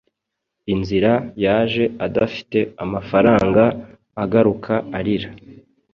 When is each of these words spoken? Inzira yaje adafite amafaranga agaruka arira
Inzira 0.73 1.11
yaje 1.43 1.83
adafite 2.07 2.59
amafaranga 2.83 3.63
agaruka 4.23 4.73
arira 4.97 5.29